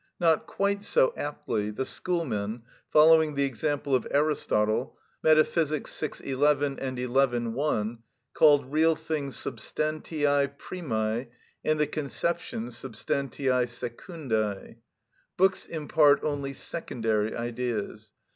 Not 0.19 0.47
quite 0.47 0.83
so 0.83 1.13
aptly, 1.15 1.69
the 1.69 1.85
Schoolmen, 1.85 2.63
following 2.89 3.35
the 3.35 3.43
example 3.43 3.93
of 3.93 4.07
Aristotle 4.09 4.97
(Metaph., 5.23 5.53
vi. 5.53 6.27
11, 6.31 6.79
xi. 6.95 7.05
1), 7.05 7.99
called 8.33 8.71
real 8.73 8.95
things 8.95 9.37
substantiæ 9.37 10.57
primæ, 10.57 11.27
and 11.63 11.79
the 11.79 11.85
conceptions 11.85 12.75
substantiæ 12.81 13.67
secundæ. 13.67 14.77
Books 15.37 15.67
impart 15.67 16.23
only 16.23 16.53
secondary 16.53 17.35
ideas. 17.35 18.11